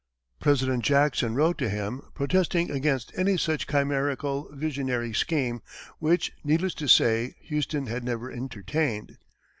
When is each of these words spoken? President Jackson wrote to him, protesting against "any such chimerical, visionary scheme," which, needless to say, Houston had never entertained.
President 0.39 0.83
Jackson 0.83 1.35
wrote 1.35 1.59
to 1.59 1.69
him, 1.69 2.01
protesting 2.15 2.71
against 2.71 3.11
"any 3.15 3.37
such 3.37 3.67
chimerical, 3.67 4.49
visionary 4.51 5.13
scheme," 5.13 5.61
which, 5.99 6.31
needless 6.43 6.73
to 6.73 6.87
say, 6.87 7.35
Houston 7.41 7.85
had 7.85 8.03
never 8.03 8.31
entertained. 8.31 9.19